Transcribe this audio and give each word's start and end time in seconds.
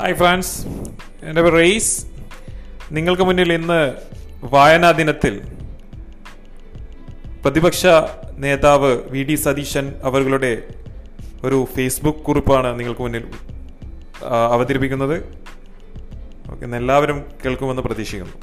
Hi 0.00 0.14
France 0.14 0.52
എന്റെ 1.28 1.42
പേര് 1.42 1.54
raise. 1.54 2.06
നിങ്ങൾക്ക് 2.96 3.22
മുന്നിൽ 3.22 3.52
ഇന്ന് 3.52 3.80
വായനാ 4.52 4.90
ദിനത്തിൽ 4.90 5.34
പ്രതിപക്ഷ 7.44 7.86
നേതാവ് 8.44 8.92
വി 9.10 9.22
ഡി 9.22 9.34
സതീശൻ 9.34 9.92
അവരുടെ 10.02 10.52
ഒരു 11.44 11.58
ഫേസ്ബുക്ക് 11.74 12.24
കുറിപ്പാണ് 12.28 12.70
നിങ്ങൾക്ക് 12.78 13.00
മുന്നിൽ 13.00 13.26
അവതരിപ്പിക്കുന്നത്. 14.54 15.16
ഓക്കെ 16.52 16.76
എല്ലാവരും 16.82 17.20
കേൾക്കുമെന്ന് 17.44 17.82
പ്രതീക്ഷിക്കുന്നു. 17.82 18.36